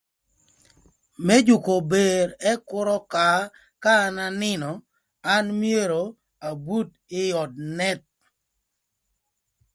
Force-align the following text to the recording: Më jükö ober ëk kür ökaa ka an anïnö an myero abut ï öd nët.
Më 1.25 1.35
jükö 1.47 1.69
ober 1.79 2.25
ëk 2.51 2.59
kür 2.69 2.87
ökaa 2.99 3.39
ka 3.83 3.91
an 4.07 4.15
anïnö 4.29 4.69
an 5.35 5.45
myero 5.61 6.03
abut 6.49 6.89
ï 7.21 7.23
öd 7.41 7.53
nët. 7.77 8.01